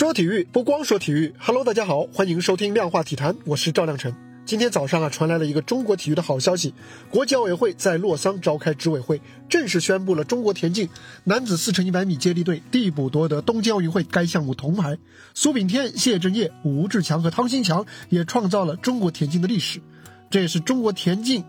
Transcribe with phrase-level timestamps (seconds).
[0.00, 4.14] 说体育不光说体育，Hello，大家好，欢迎收听量化体坛，我是赵亮晨。
[4.46, 6.72] 今天早上啊，传来了一个中国体育的好消息，
[7.10, 10.88] 国际奥委会在洛桑召开执委会，正式宣布了中国田径
[11.24, 14.96] 男子四乘一百米接力队递补夺得东京奥运会该项目铜牌。
[15.34, 19.82] 苏炳添、谢震业、吴志强和汤新强也创造了中国田径的历史，
[20.30, 21.44] 这也是中国田径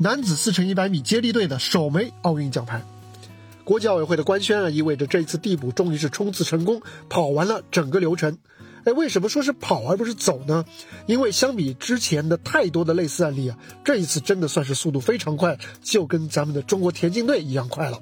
[0.00, 2.82] 男子四乘一百米接力队的首枚奥运奖牌。
[3.68, 6.80] 国际奥委会的官宣啊，意味着这一次递补终于是冲刺成功，
[7.10, 8.38] 跑完了整个流程。
[8.84, 10.64] 哎，为什么说是跑而不是走呢？
[11.04, 18.00] 因为相比之前的太多的类似案例啊，这一次真的算是速度非常快，就跟咱们的中国田径队一样快了。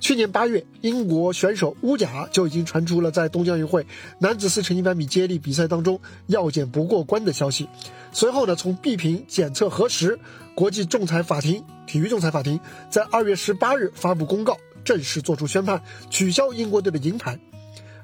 [0.00, 3.86] 去年八月，英国选手乌贾就已经传出了在东京奥运会
[4.18, 7.68] 男子四乘一百米接力比赛当中药检不过关的消息。
[8.10, 10.18] 随后呢，从闭屏检测核实，
[10.54, 14.56] 国际仲裁法庭体育仲裁法庭在二月十八日发布公告。
[14.84, 17.38] 正式作出宣判，取消英国队的银牌。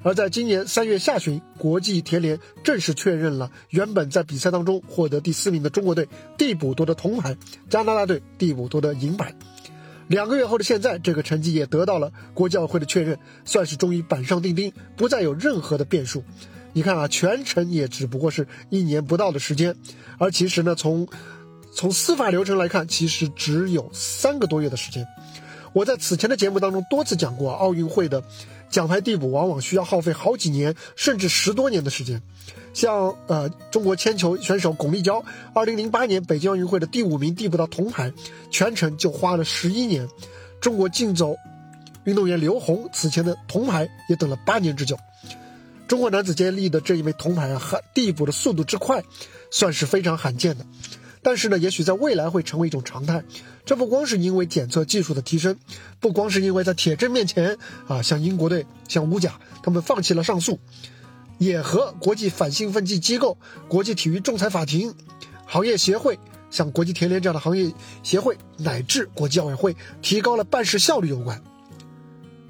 [0.03, 7.35] 而在今年三月下旬，国际田联正式确认了原本在比赛当中获得第四名的中国队递补夺得铜牌，
[7.69, 9.33] 加拿大队递补夺得银牌。
[10.07, 16.23] 两个月后的现在，这个成绩也得到了国际奥委会的确认，算是终于板上钉钉，不再有任何的变数。
[16.73, 19.75] 你看啊，全程也只不过是一年不到的时间，
[20.19, 21.07] 而其实呢，从
[21.73, 25.07] 从司法流程来看，其实只有三个多月的时间。
[25.75, 28.23] 我在此前的节目当中多次讲过，奥运会的
[28.69, 32.21] 奖牌递补往往需要耗费好几年，甚至十多年的时间。
[32.73, 35.21] 像呃，中国铅球选手巩立姣，
[35.53, 38.13] 二零零八年北京奥运会的第五名递补到铜牌，
[38.49, 40.07] 全程就花了十一年。
[40.61, 41.35] 中国竞走
[42.05, 44.97] 运动员刘虹此前的铜牌也等了八年之久。
[45.89, 47.61] 中国男子接力的这一枚铜牌啊，
[47.93, 49.03] 递补的速度之快，
[49.51, 50.65] 算是非常罕见的。
[51.25, 53.23] 但是呢，也许在未来会成为一种常态。
[53.65, 55.57] 这不光是因为检测技术的提升，
[55.99, 60.59] 不光是因为在铁证面前啊，像英国队、像乌甲，他们放弃了上诉，
[61.39, 64.93] 也和国际反兴奋剂机构、国际体育仲裁法庭、
[65.47, 66.19] 行业协会，
[66.51, 67.73] 像国际田联这样的行业
[68.03, 71.41] 协会，乃至国际奥委会提高了办事效率有关。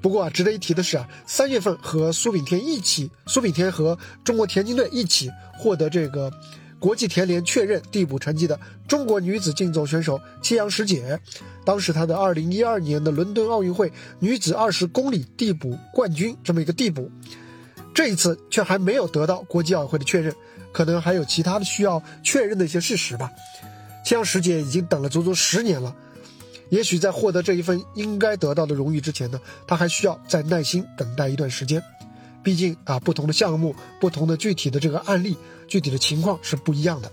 [0.02, 6.30] 不过啊，值得一提的是啊，三月份和苏炳添一起，苏炳添和中国田径队一起获得这个。
[6.78, 11.18] 国际田联确认递补成绩的中国女子竞走选手切阳石姐，
[11.64, 17.10] 当时她的2012年的伦敦奥运会女子20公里递补冠军这么一个递补，
[17.94, 20.34] 这一次却还没有得到国际奥委会的确认，
[20.70, 23.30] 可能还有其他的需要确认的一些事实吧。
[24.04, 25.96] 切阳石姐已经等了足足十年了，
[26.68, 31.82] 也许在获得这一份应该得到的荣誉之前呢，她还需要再耐心等待一段时间。
[32.46, 35.36] 毕竟啊，不同的项目、不同的具体的这个案例、
[35.66, 37.10] 具体的情况是不一样的。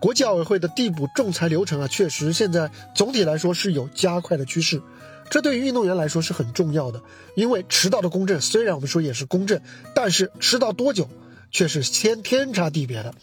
[0.00, 4.80] 国际奥委会的递补仲裁流程啊，确实现在总体来说是有加快的趋势，
[5.28, 7.02] 这对于运动员来说是很重要的。
[7.34, 9.60] 因为迟到的公正，虽然我们说也是公正，
[9.94, 11.10] 但是迟到多久？
[11.56, 13.14] 却是天天差地别的，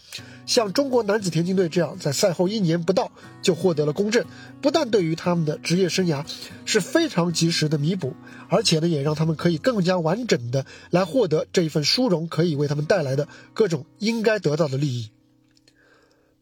[0.44, 3.12] 像中国男子田径队这样，在赛后一年不到
[3.42, 4.24] 就获得了公正，
[4.60, 6.26] 不但对于他们的职业生涯
[6.64, 8.12] 是非常及时的弥补，
[8.48, 15.10] 而且呢，也让他们可以更加完整的来获得这一份殊荣，可以为他们带来的各种应该得到的利益。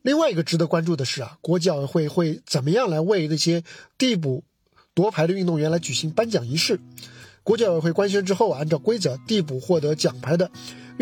[0.01, 3.65] 另外一个值得关注的是啊，国际奥委会会怎么样来为那些
[3.99, 4.45] 递补
[4.95, 6.81] 夺牌的运动员来举行颁奖仪式？
[7.43, 10.51] 国际奥委会官宣之后，按照规则递补获得奖牌的。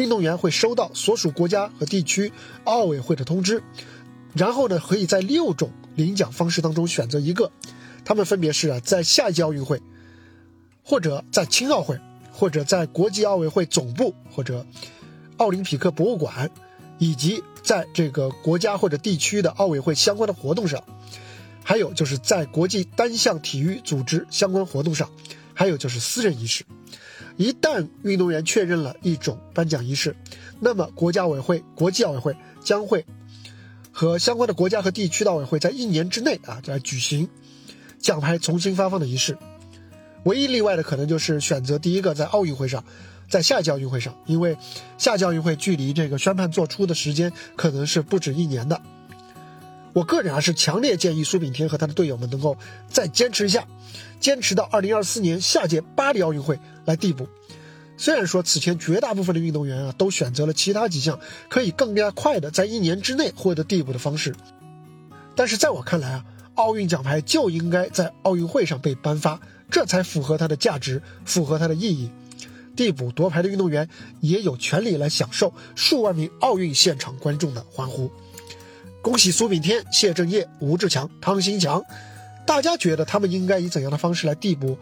[0.00, 2.32] 运动员会收到所属国家和地区
[2.64, 3.62] 奥委会的通知，
[4.34, 7.52] 然后呢，可以在六种领奖方式当中选择一个，
[8.04, 9.82] 他们分别是啊，在下一届奥运会，
[10.82, 12.00] 或者在青奥会，
[12.32, 14.66] 或者在国际奥委会总部或者
[15.36, 16.50] 奥林匹克博物馆，
[16.98, 20.82] 以及在这个国家或者地区的奥委会相关的活动上，
[21.62, 25.10] 还有就是在国际单项体育组织相关活动上，
[25.52, 26.64] 还有就是私人仪式。
[27.36, 30.14] 一旦运动员确认了一种颁奖仪式，
[30.58, 33.06] 那么国家委会、国际奥委会将会
[33.90, 37.28] 和相关的国家和地区的奥委会在一年之内啊来举行
[37.98, 39.38] 奖牌重新发放的仪式。
[40.24, 42.84] 唯一例外的可能就是选择第一个在奥运会上，
[43.28, 44.56] 在下届奥运会上，因为
[44.98, 48.82] 下届奥运会距离这个宣判做出的时间可能是不止一年的。
[49.92, 52.56] 我个人啊是强烈建议苏炳添和他的队友们能够
[52.88, 53.66] 再坚持一下，
[54.20, 57.28] 坚持到二零二四年下届巴黎奥运会来递补。
[57.96, 61.20] 虽然说此前绝大部分的运动员啊都选择了其他几项
[61.50, 64.34] 可以更加快的在一年之内获得递补的方式，
[65.36, 69.40] 但是在我看来啊，奥运奖牌就应该在奥运会上被颁发，
[69.70, 72.10] 这才符合它的价值，符合它的意义。
[72.74, 73.90] 递补夺牌的运动员
[74.20, 78.10] 也有权利来享受数万名奥运现场观众的欢呼。
[79.02, 81.82] 恭喜苏炳添、谢震业、吴志强、汤新强，
[82.46, 84.78] 大家觉得他们应该以怎样的方式来递补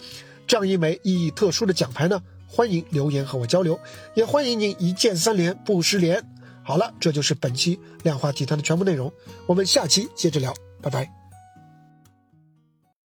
[0.46, 2.20] 这样一枚意义特殊的奖牌呢？
[2.46, 3.78] 欢迎留言和我交流，
[4.14, 6.22] 也欢迎您一键三连不失联。
[6.62, 9.12] 好了，这就是本期量化体坛的全部内容，
[9.46, 11.17] 我们下期接着聊，拜拜。